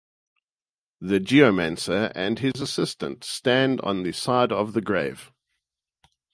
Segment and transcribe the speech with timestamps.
[0.99, 5.31] The geomancer and his assistants stand on the side of the grave.